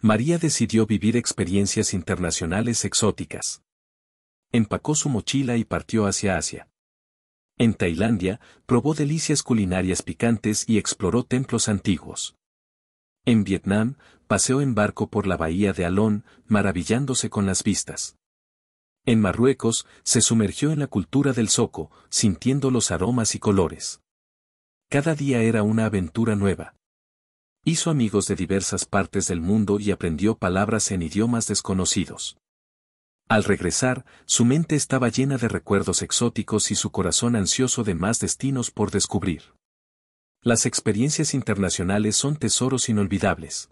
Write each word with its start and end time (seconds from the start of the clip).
María 0.00 0.38
decidió 0.38 0.86
vivir 0.86 1.16
experiencias 1.16 1.92
internacionales 1.92 2.84
exóticas. 2.84 3.64
Empacó 4.52 4.94
su 4.94 5.08
mochila 5.08 5.56
y 5.56 5.64
partió 5.64 6.06
hacia 6.06 6.36
Asia. 6.36 6.68
En 7.56 7.74
Tailandia, 7.74 8.40
probó 8.64 8.94
delicias 8.94 9.42
culinarias 9.42 10.02
picantes 10.02 10.68
y 10.68 10.78
exploró 10.78 11.24
templos 11.24 11.68
antiguos. 11.68 12.36
En 13.24 13.42
Vietnam, 13.42 13.96
paseó 14.28 14.60
en 14.60 14.76
barco 14.76 15.10
por 15.10 15.26
la 15.26 15.36
bahía 15.36 15.72
de 15.72 15.84
Alón, 15.84 16.24
maravillándose 16.46 17.28
con 17.28 17.44
las 17.44 17.64
vistas. 17.64 18.16
En 19.04 19.20
Marruecos, 19.20 19.84
se 20.04 20.20
sumergió 20.20 20.70
en 20.70 20.78
la 20.78 20.86
cultura 20.86 21.32
del 21.32 21.48
zoco, 21.48 21.90
sintiendo 22.08 22.70
los 22.70 22.92
aromas 22.92 23.34
y 23.34 23.40
colores. 23.40 24.00
Cada 24.88 25.16
día 25.16 25.42
era 25.42 25.64
una 25.64 25.86
aventura 25.86 26.36
nueva. 26.36 26.77
Hizo 27.64 27.90
amigos 27.90 28.26
de 28.26 28.36
diversas 28.36 28.84
partes 28.84 29.28
del 29.28 29.40
mundo 29.40 29.78
y 29.78 29.90
aprendió 29.90 30.36
palabras 30.36 30.90
en 30.90 31.02
idiomas 31.02 31.46
desconocidos. 31.46 32.38
Al 33.28 33.44
regresar, 33.44 34.06
su 34.24 34.46
mente 34.46 34.74
estaba 34.74 35.08
llena 35.08 35.36
de 35.36 35.48
recuerdos 35.48 36.00
exóticos 36.00 36.70
y 36.70 36.74
su 36.74 36.90
corazón 36.90 37.36
ansioso 37.36 37.84
de 37.84 37.94
más 37.94 38.20
destinos 38.20 38.70
por 38.70 38.90
descubrir. 38.90 39.52
Las 40.40 40.64
experiencias 40.64 41.34
internacionales 41.34 42.16
son 42.16 42.36
tesoros 42.36 42.88
inolvidables. 42.88 43.68